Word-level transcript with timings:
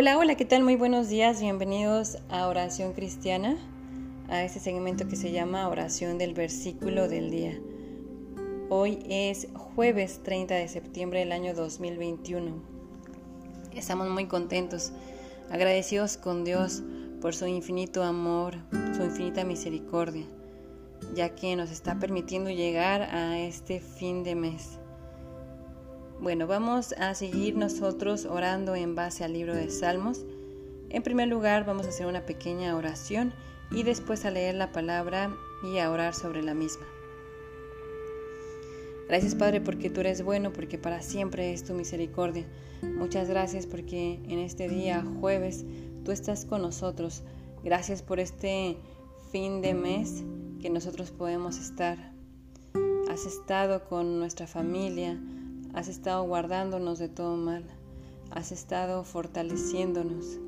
Hola, 0.00 0.16
hola, 0.16 0.36
¿qué 0.36 0.44
tal? 0.44 0.62
Muy 0.62 0.76
buenos 0.76 1.08
días, 1.08 1.40
bienvenidos 1.40 2.18
a 2.28 2.46
Oración 2.46 2.92
Cristiana, 2.92 3.56
a 4.28 4.44
este 4.44 4.60
segmento 4.60 5.08
que 5.08 5.16
se 5.16 5.32
llama 5.32 5.68
Oración 5.68 6.18
del 6.18 6.34
Versículo 6.34 7.08
del 7.08 7.32
Día. 7.32 7.58
Hoy 8.68 9.00
es 9.10 9.48
jueves 9.54 10.20
30 10.22 10.54
de 10.54 10.68
septiembre 10.68 11.18
del 11.18 11.32
año 11.32 11.52
2021. 11.52 12.62
Estamos 13.74 14.08
muy 14.08 14.26
contentos, 14.26 14.92
agradecidos 15.50 16.16
con 16.16 16.44
Dios 16.44 16.84
por 17.20 17.34
su 17.34 17.48
infinito 17.48 18.04
amor, 18.04 18.54
su 18.96 19.02
infinita 19.02 19.42
misericordia, 19.42 20.26
ya 21.16 21.34
que 21.34 21.56
nos 21.56 21.72
está 21.72 21.98
permitiendo 21.98 22.50
llegar 22.50 23.02
a 23.02 23.40
este 23.40 23.80
fin 23.80 24.22
de 24.22 24.36
mes. 24.36 24.77
Bueno, 26.20 26.48
vamos 26.48 26.94
a 26.98 27.14
seguir 27.14 27.56
nosotros 27.56 28.24
orando 28.24 28.74
en 28.74 28.96
base 28.96 29.22
al 29.22 29.34
libro 29.34 29.54
de 29.54 29.70
Salmos. 29.70 30.24
En 30.90 31.04
primer 31.04 31.28
lugar, 31.28 31.64
vamos 31.64 31.86
a 31.86 31.90
hacer 31.90 32.06
una 32.06 32.26
pequeña 32.26 32.74
oración 32.74 33.32
y 33.70 33.84
después 33.84 34.24
a 34.24 34.32
leer 34.32 34.56
la 34.56 34.72
palabra 34.72 35.32
y 35.62 35.78
a 35.78 35.92
orar 35.92 36.14
sobre 36.14 36.42
la 36.42 36.54
misma. 36.54 36.84
Gracias 39.06 39.36
Padre 39.36 39.60
porque 39.60 39.90
tú 39.90 40.00
eres 40.00 40.22
bueno, 40.22 40.52
porque 40.52 40.76
para 40.76 41.02
siempre 41.02 41.52
es 41.52 41.62
tu 41.62 41.72
misericordia. 41.74 42.46
Muchas 42.82 43.28
gracias 43.28 43.66
porque 43.66 44.20
en 44.24 44.40
este 44.40 44.68
día, 44.68 45.04
jueves, 45.20 45.64
tú 46.04 46.10
estás 46.10 46.44
con 46.44 46.62
nosotros. 46.62 47.22
Gracias 47.62 48.02
por 48.02 48.18
este 48.18 48.76
fin 49.30 49.62
de 49.62 49.74
mes 49.74 50.24
que 50.60 50.68
nosotros 50.68 51.12
podemos 51.12 51.58
estar. 51.58 52.12
Has 53.08 53.24
estado 53.24 53.84
con 53.88 54.18
nuestra 54.18 54.48
familia, 54.48 55.16
Has 55.78 55.86
estado 55.86 56.24
guardándonos 56.24 56.98
de 56.98 57.08
todo 57.08 57.36
mal. 57.36 57.62
Has 58.32 58.50
estado 58.50 59.04
fortaleciéndonos. 59.04 60.40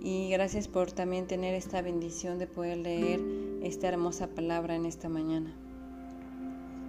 Y 0.00 0.28
gracias 0.30 0.66
por 0.66 0.90
también 0.90 1.28
tener 1.28 1.54
esta 1.54 1.82
bendición 1.82 2.40
de 2.40 2.48
poder 2.48 2.78
leer 2.78 3.20
esta 3.62 3.86
hermosa 3.86 4.26
palabra 4.26 4.74
en 4.74 4.84
esta 4.84 5.08
mañana. 5.08 5.54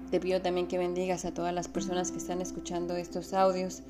Te 0.09 0.19
pido 0.19 0.41
también 0.41 0.65
que 0.65 0.79
bendigas 0.79 1.23
a 1.25 1.35
todas 1.35 1.53
las 1.53 1.67
personas 1.67 2.09
que 2.11 2.17
están 2.17 2.41
escuchando 2.41 2.95
estos 2.95 3.35
audios, 3.35 3.83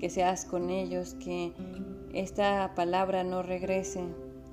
que 0.00 0.08
seas 0.08 0.46
con 0.46 0.70
ellos, 0.70 1.14
que 1.22 1.52
esta 2.14 2.72
palabra 2.74 3.24
no 3.24 3.42
regrese 3.42 4.04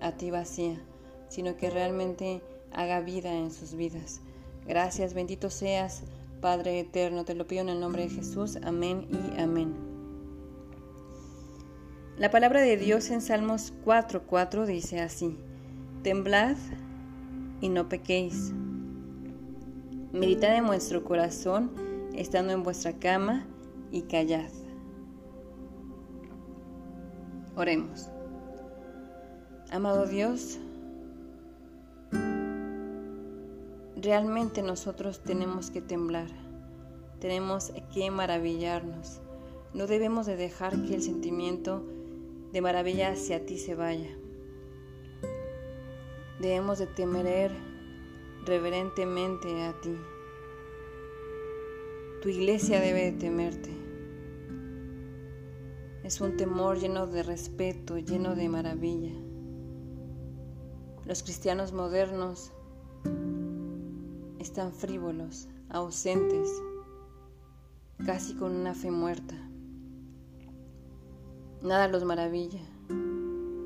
a 0.01 0.11
ti 0.17 0.31
vacía, 0.31 0.83
sino 1.29 1.55
que 1.55 1.69
realmente 1.69 2.41
haga 2.73 2.99
vida 2.99 3.33
en 3.33 3.51
sus 3.51 3.73
vidas. 3.73 4.19
Gracias, 4.67 5.13
bendito 5.13 5.49
seas 5.49 6.03
Padre 6.45 6.79
eterno, 6.79 7.25
te 7.25 7.33
lo 7.33 7.47
pido 7.47 7.63
en 7.63 7.69
el 7.69 7.79
nombre 7.79 8.03
de 8.03 8.09
Jesús. 8.09 8.59
Amén 8.63 9.07
y 9.09 9.41
amén. 9.41 9.73
La 12.19 12.29
palabra 12.29 12.61
de 12.61 12.77
Dios 12.77 13.09
en 13.09 13.21
Salmos 13.21 13.73
4:4 13.83 14.67
dice 14.67 15.01
así: 15.01 15.39
Temblad 16.03 16.55
y 17.61 17.69
no 17.69 17.89
pequéis. 17.89 18.53
Meditad 20.13 20.55
en 20.55 20.67
vuestro 20.67 21.03
corazón, 21.03 21.71
estando 22.13 22.53
en 22.53 22.61
vuestra 22.61 22.93
cama, 22.99 23.47
y 23.89 24.03
callad. 24.03 24.51
Oremos. 27.55 28.07
Amado 29.71 30.05
Dios, 30.05 30.59
realmente 34.05 34.61
nosotros 34.61 35.23
tenemos 35.23 35.71
que 35.71 35.81
temblar, 35.81 36.29
tenemos 37.19 37.73
que 37.91 38.11
maravillarnos. 38.11 39.19
No 39.73 39.87
debemos 39.87 40.27
de 40.27 40.35
dejar 40.35 40.83
que 40.83 40.93
el 40.93 41.01
sentimiento 41.01 41.83
de 42.53 42.61
maravilla 42.61 43.09
hacia 43.09 43.45
ti 43.47 43.57
se 43.57 43.73
vaya. 43.73 44.15
Debemos 46.39 46.77
de 46.77 46.85
temer 46.85 47.51
reverentemente 48.45 49.63
a 49.63 49.73
ti. 49.81 49.97
Tu 52.21 52.29
iglesia 52.29 52.79
debe 52.79 53.11
de 53.11 53.11
temerte. 53.13 53.71
Es 56.03 56.21
un 56.21 56.37
temor 56.37 56.77
lleno 56.77 57.07
de 57.07 57.23
respeto, 57.23 57.97
lleno 57.97 58.35
de 58.35 58.49
maravilla. 58.49 59.15
Los 61.05 61.23
cristianos 61.23 61.73
modernos 61.73 62.51
están 64.45 64.71
frívolos, 64.71 65.47
ausentes, 65.69 66.47
casi 68.05 68.35
con 68.35 68.55
una 68.55 68.75
fe 68.75 68.91
muerta. 68.91 69.35
Nada 71.63 71.87
los 71.87 72.05
maravilla, 72.05 72.61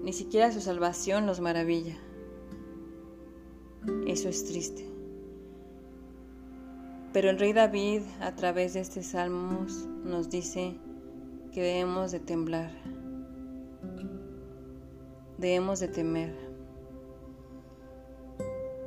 ni 0.04 0.14
siquiera 0.14 0.54
su 0.54 0.62
salvación 0.62 1.26
los 1.26 1.42
maravilla. 1.42 1.98
Eso 4.08 4.30
es 4.30 4.46
triste. 4.46 4.90
Pero 7.12 7.30
el 7.30 7.40
rey 7.40 7.52
David 7.52 8.04
a 8.22 8.34
través 8.36 8.74
de 8.74 8.80
este 8.80 9.04
salmos 9.04 9.86
nos 10.06 10.30
dice 10.30 10.80
que 11.52 11.62
debemos 11.62 12.12
de 12.12 12.22
temblar, 12.22 12.72
debemos 15.38 15.82
de 15.82 15.90
temer. 15.90 16.49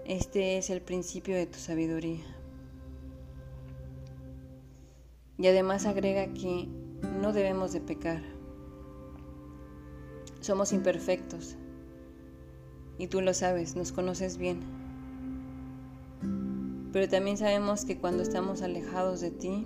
Este 0.05 0.59
es 0.59 0.69
el 0.71 0.83
principio 0.83 1.37
de 1.37 1.47
tu 1.47 1.61
sabiduría. 1.61 2.25
Y 5.39 5.47
además 5.47 5.87
agrega 5.87 6.27
que 6.35 6.67
no 7.21 7.33
debemos 7.33 7.73
de 7.73 7.81
pecar. 7.81 8.21
Somos 10.41 10.73
imperfectos. 10.73 11.57
Y 12.99 13.07
tú 13.07 13.21
lo 13.21 13.33
sabes, 13.33 13.77
nos 13.77 13.93
conoces 13.93 14.39
bien. 14.39 14.61
Pero 16.93 17.09
también 17.09 17.39
sabemos 17.39 17.85
que 17.85 17.97
cuando 17.97 18.25
estamos 18.25 18.61
alejados 18.61 19.21
de 19.21 19.31
ti, 19.31 19.65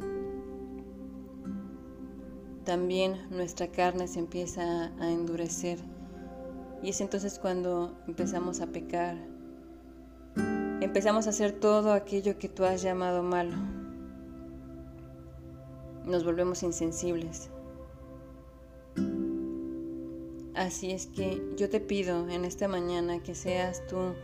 también 2.65 3.17
nuestra 3.31 3.69
carne 3.69 4.07
se 4.07 4.19
empieza 4.19 4.93
a 4.99 5.11
endurecer. 5.11 5.79
Y 6.83 6.91
es 6.91 7.01
entonces 7.01 7.39
cuando 7.39 7.99
empezamos 8.07 8.61
a 8.61 8.67
pecar, 8.67 9.17
empezamos 10.81 11.27
a 11.27 11.31
hacer 11.31 11.53
todo 11.53 11.93
aquello 11.93 12.39
que 12.39 12.49
tú 12.49 12.65
has 12.65 12.83
llamado 12.83 13.23
malo. 13.23 13.57
Nos 16.05 16.25
volvemos 16.25 16.63
insensibles. 16.63 17.51
Así 20.55 20.91
es 20.91 21.07
que 21.07 21.43
yo 21.57 21.69
te 21.69 21.81
pido 21.81 22.29
en 22.29 22.45
esta 22.45 22.69
mañana 22.69 23.23
que 23.23 23.35
seas 23.35 23.87
tú 23.87 24.15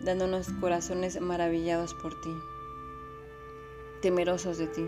dándonos 0.00 0.48
corazones 0.60 1.20
maravillados 1.20 1.94
por 1.94 2.18
ti, 2.20 2.30
temerosos 4.00 4.58
de 4.58 4.66
ti. 4.68 4.86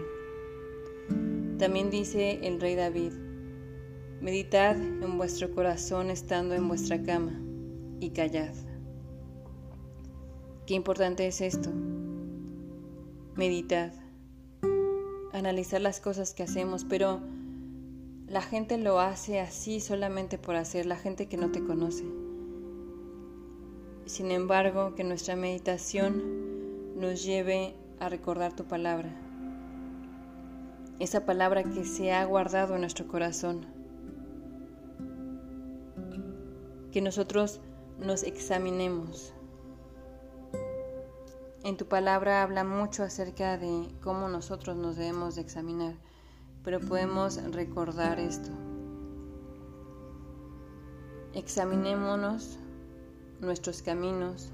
También 1.59 1.91
dice 1.91 2.41
el 2.43 2.61
rey 2.61 2.77
David, 2.77 3.13
meditad 4.21 4.77
en 4.77 5.19
vuestro 5.19 5.51
corazón 5.55 6.11
estando 6.11 6.55
en 6.55 6.67
vuestra 6.67 7.03
cama 7.03 7.39
y 8.01 8.11
callad. 8.11 8.55
Qué 10.71 10.77
importante 10.77 11.27
es 11.27 11.41
esto. 11.41 11.69
Meditar, 13.35 13.91
analizar 15.33 15.81
las 15.81 15.99
cosas 15.99 16.33
que 16.33 16.45
hacemos, 16.45 16.85
pero 16.85 17.19
la 18.29 18.41
gente 18.41 18.79
lo 18.79 19.01
hace 19.01 19.41
así 19.41 19.81
solamente 19.81 20.39
por 20.39 20.55
hacer, 20.55 20.87
la 20.87 20.95
gente 20.95 21.27
que 21.27 21.37
no 21.37 21.51
te 21.51 21.65
conoce. 21.65 22.05
Sin 24.07 24.31
embargo, 24.31 24.95
que 24.95 25.03
nuestra 25.03 25.35
meditación 25.35 26.95
nos 26.95 27.25
lleve 27.25 27.75
a 27.99 28.09
recordar 28.09 28.55
tu 28.55 28.63
palabra, 28.67 29.11
esa 31.01 31.27
palabra 31.27 31.65
que 31.65 31.85
se 31.85 32.13
ha 32.13 32.25
guardado 32.25 32.77
en 32.77 32.83
nuestro 32.83 33.09
corazón, 33.09 33.67
que 36.93 37.01
nosotros 37.01 37.61
nos 37.99 38.23
examinemos 38.23 39.35
en 41.71 41.77
tu 41.77 41.87
palabra 41.87 42.43
habla 42.43 42.65
mucho 42.65 43.05
acerca 43.05 43.57
de 43.57 43.89
cómo 44.03 44.29
nosotros 44.29 44.77
nos 44.77 44.97
debemos 44.97 45.37
de 45.37 45.43
examinar, 45.43 45.95
pero 46.65 46.81
podemos 46.81 47.41
recordar 47.53 48.19
esto. 48.19 48.51
Examinémonos 51.33 52.59
nuestros 53.41 53.83
caminos 53.83 54.51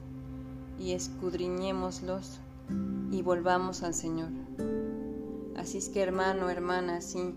y 0.79 0.93
escudriñémoslos 0.93 2.39
y 3.11 3.23
volvamos 3.23 3.83
al 3.83 3.95
Señor. 3.95 4.29
Así 5.57 5.79
es 5.79 5.89
que 5.89 6.03
hermano, 6.03 6.51
hermana, 6.51 7.01
si 7.01 7.35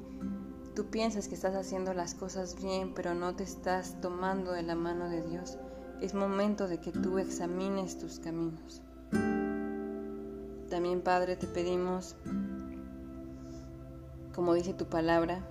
tú 0.76 0.88
piensas 0.88 1.30
que 1.30 1.36
estás 1.36 1.56
haciendo 1.56 1.94
las 1.94 2.16
cosas 2.16 2.62
bien, 2.62 2.94
pero 2.94 3.16
no 3.16 3.34
te 3.34 3.46
estás 3.46 4.02
tomando 4.02 4.52
de 4.52 4.64
la 4.64 4.76
mano 4.76 5.08
de 5.08 5.26
Dios, 5.26 5.58
es 6.02 6.14
momento 6.14 6.68
de 6.68 6.82
que 6.82 6.92
tú 6.92 7.18
examines 7.18 7.98
tus 7.98 8.20
caminos. 8.20 8.82
También, 10.70 11.02
Padre, 11.02 11.36
te 11.36 11.48
pedimos, 11.48 12.16
como 14.36 14.54
dice 14.54 14.74
tu 14.74 14.86
palabra, 14.86 15.44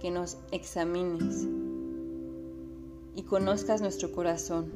que 0.00 0.10
nos 0.10 0.38
examines, 0.52 1.46
y 3.14 3.22
conozcas 3.22 3.80
nuestro 3.80 4.12
corazón, 4.12 4.72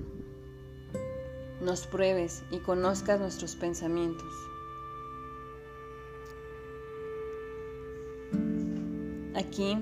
nos 1.63 1.87
pruebes 1.87 2.43
y 2.51 2.59
conozcas 2.59 3.19
nuestros 3.21 3.57
pensamientos. 3.57 4.33
Aquí 9.35 9.79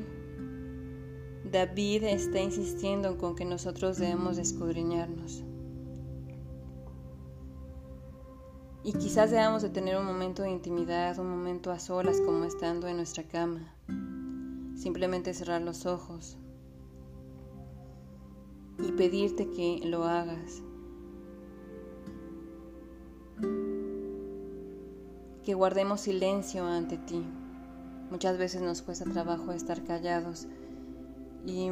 David 1.50 2.04
está 2.04 2.40
insistiendo 2.40 3.18
con 3.18 3.34
que 3.34 3.44
nosotros 3.44 3.98
debemos 3.98 4.38
escudriñarnos. 4.38 5.42
Y 8.84 8.92
quizás 8.92 9.30
debamos 9.30 9.62
de 9.62 9.70
tener 9.70 9.96
un 9.96 10.06
momento 10.06 10.42
de 10.42 10.50
intimidad, 10.50 11.18
un 11.18 11.28
momento 11.28 11.70
a 11.70 11.78
solas 11.78 12.20
como 12.20 12.44
estando 12.44 12.86
en 12.86 12.96
nuestra 12.96 13.24
cama. 13.24 13.74
Simplemente 14.76 15.34
cerrar 15.34 15.62
los 15.62 15.84
ojos 15.84 16.38
y 18.78 18.92
pedirte 18.92 19.50
que 19.50 19.80
lo 19.84 20.04
hagas. 20.04 20.62
Que 25.42 25.54
guardemos 25.54 26.02
silencio 26.02 26.64
ante 26.64 26.98
ti. 26.98 27.24
Muchas 28.10 28.38
veces 28.38 28.62
nos 28.62 28.82
cuesta 28.82 29.04
trabajo 29.04 29.52
estar 29.52 29.82
callados 29.84 30.46
y 31.44 31.70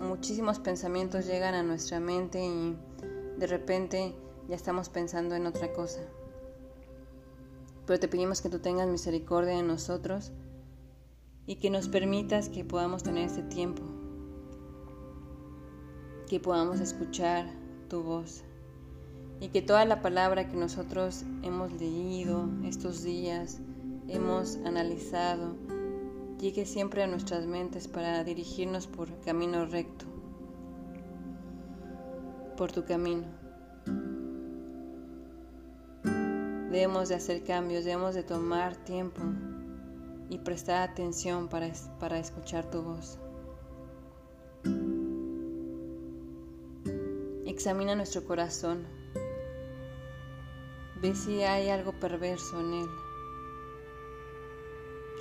muchísimos 0.00 0.60
pensamientos 0.60 1.26
llegan 1.26 1.54
a 1.54 1.62
nuestra 1.62 2.00
mente 2.00 2.44
y 2.44 2.76
de 3.38 3.46
repente 3.46 4.14
ya 4.48 4.56
estamos 4.56 4.88
pensando 4.88 5.34
en 5.34 5.46
otra 5.46 5.72
cosa. 5.72 6.00
Pero 7.88 7.98
te 7.98 8.06
pedimos 8.06 8.42
que 8.42 8.50
tú 8.50 8.58
tengas 8.58 8.86
misericordia 8.86 9.56
de 9.56 9.62
nosotros 9.62 10.30
y 11.46 11.54
que 11.56 11.70
nos 11.70 11.88
permitas 11.88 12.50
que 12.50 12.62
podamos 12.62 13.02
tener 13.02 13.24
ese 13.24 13.40
tiempo, 13.40 13.82
que 16.28 16.38
podamos 16.38 16.80
escuchar 16.80 17.46
tu 17.88 18.02
voz 18.02 18.44
y 19.40 19.48
que 19.48 19.62
toda 19.62 19.86
la 19.86 20.02
palabra 20.02 20.50
que 20.50 20.56
nosotros 20.58 21.24
hemos 21.42 21.72
leído 21.80 22.50
estos 22.62 23.02
días, 23.04 23.58
hemos 24.06 24.56
analizado, 24.66 25.56
llegue 26.38 26.66
siempre 26.66 27.02
a 27.02 27.06
nuestras 27.06 27.46
mentes 27.46 27.88
para 27.88 28.22
dirigirnos 28.22 28.86
por 28.86 29.18
camino 29.20 29.64
recto, 29.64 30.04
por 32.54 32.70
tu 32.70 32.84
camino. 32.84 33.47
Debemos 36.70 37.08
de 37.08 37.14
hacer 37.14 37.44
cambios, 37.44 37.84
debemos 37.84 38.14
de 38.14 38.22
tomar 38.22 38.76
tiempo 38.76 39.22
y 40.28 40.38
prestar 40.38 40.90
atención 40.90 41.48
para, 41.48 41.72
para 41.98 42.18
escuchar 42.18 42.70
tu 42.70 42.82
voz. 42.82 43.18
Examina 47.46 47.94
nuestro 47.94 48.22
corazón. 48.24 48.84
Ve 51.00 51.14
si 51.14 51.42
hay 51.42 51.70
algo 51.70 51.92
perverso 51.92 52.60
en 52.60 52.74
él. 52.74 52.88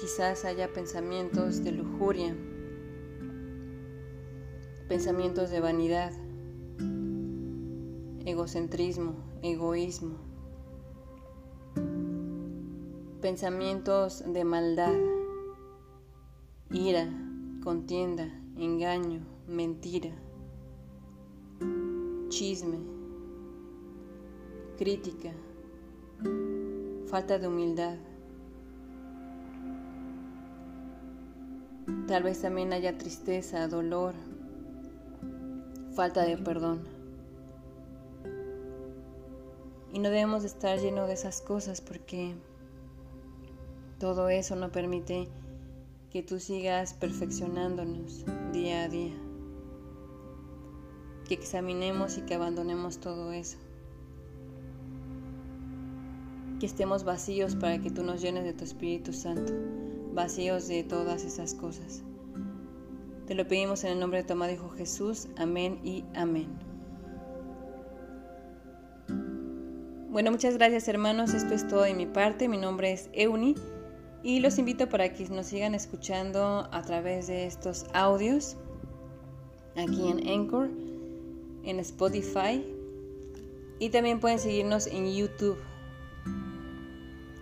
Quizás 0.01 0.43
haya 0.43 0.73
pensamientos 0.73 1.63
de 1.63 1.71
lujuria, 1.71 2.35
pensamientos 4.89 5.49
de 5.49 5.59
vanidad, 5.61 6.11
egocentrismo, 8.25 9.15
egoísmo, 9.41 10.26
pensamientos 13.21 14.23
de 14.27 14.43
maldad, 14.43 14.93
ira, 16.69 17.09
contienda, 17.63 18.25
engaño, 18.57 19.21
mentira, 19.47 20.11
chisme, 22.29 22.77
crítica, 24.77 25.31
falta 27.07 27.39
de 27.39 27.47
humildad. 27.47 27.97
Tal 32.07 32.23
vez 32.23 32.41
también 32.41 32.71
haya 32.71 32.97
tristeza, 32.97 33.67
dolor, 33.67 34.13
falta 35.93 36.23
de 36.23 36.37
perdón. 36.37 36.83
Y 39.91 39.99
no 39.99 40.09
debemos 40.09 40.43
estar 40.43 40.77
llenos 40.77 41.07
de 41.07 41.15
esas 41.15 41.41
cosas 41.41 41.81
porque 41.81 42.35
todo 43.99 44.29
eso 44.29 44.55
no 44.55 44.71
permite 44.71 45.27
que 46.11 46.23
tú 46.23 46.39
sigas 46.39 46.93
perfeccionándonos 46.93 48.25
día 48.53 48.83
a 48.83 48.89
día. 48.89 49.15
Que 51.27 51.33
examinemos 51.33 52.17
y 52.17 52.21
que 52.21 52.35
abandonemos 52.35 52.99
todo 52.99 53.31
eso. 53.31 53.57
Que 56.59 56.65
estemos 56.65 57.03
vacíos 57.03 57.55
para 57.55 57.79
que 57.79 57.89
tú 57.89 58.03
nos 58.03 58.21
llenes 58.21 58.43
de 58.43 58.53
tu 58.53 58.63
Espíritu 58.63 59.13
Santo 59.13 59.53
vacíos 60.13 60.67
de 60.67 60.83
todas 60.83 61.23
esas 61.23 61.53
cosas. 61.53 62.01
Te 63.27 63.35
lo 63.35 63.47
pedimos 63.47 63.83
en 63.83 63.91
el 63.91 63.99
nombre 63.99 64.19
de 64.19 64.27
tu 64.27 64.33
amado 64.33 64.53
Hijo 64.53 64.69
Jesús. 64.69 65.27
Amén 65.37 65.79
y 65.83 66.03
amén. 66.15 66.47
Bueno, 70.09 70.31
muchas 70.31 70.57
gracias 70.57 70.87
hermanos. 70.87 71.33
Esto 71.33 71.53
es 71.53 71.67
todo 71.67 71.81
de 71.81 71.93
mi 71.93 72.07
parte. 72.07 72.47
Mi 72.47 72.57
nombre 72.57 72.91
es 72.93 73.09
Euni 73.13 73.55
y 74.23 74.39
los 74.39 74.57
invito 74.57 74.89
para 74.89 75.13
que 75.13 75.27
nos 75.29 75.47
sigan 75.47 75.75
escuchando 75.75 76.67
a 76.71 76.81
través 76.81 77.27
de 77.27 77.45
estos 77.45 77.85
audios 77.93 78.57
aquí 79.75 80.09
en 80.09 80.27
Anchor, 80.27 80.69
en 81.63 81.79
Spotify 81.79 82.65
y 83.79 83.89
también 83.89 84.19
pueden 84.19 84.39
seguirnos 84.39 84.87
en 84.87 85.13
YouTube. 85.13 85.57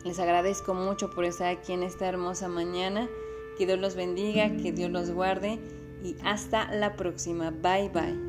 Les 0.03 0.19
agradezco 0.19 0.73
mucho 0.73 1.09
por 1.09 1.25
estar 1.25 1.47
aquí 1.47 1.73
en 1.73 1.83
esta 1.83 2.07
hermosa 2.07 2.47
mañana. 2.47 3.09
Que 3.57 3.65
Dios 3.65 3.79
los 3.79 3.95
bendiga, 3.95 4.55
que 4.57 4.71
Dios 4.71 4.91
los 4.91 5.09
guarde 5.09 5.59
y 6.03 6.15
hasta 6.23 6.71
la 6.75 6.95
próxima. 6.95 7.51
Bye 7.51 7.89
bye. 7.89 8.24